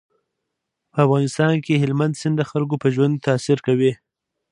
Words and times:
په 0.91 0.97
افغانستان 1.05 1.53
کې 1.65 1.81
هلمند 1.83 2.13
سیند 2.21 2.35
د 2.39 2.43
خلکو 2.51 2.75
په 2.81 2.87
ژوند 2.95 3.23
تاثیر 3.27 3.57
کوي. 3.67 3.91